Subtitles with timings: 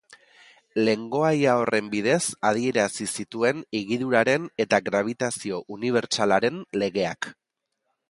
[0.85, 2.17] Lengoaia horren bidez
[2.51, 7.35] adierazi zituen higiduraren eta grabitazio unibertsalaren legeak.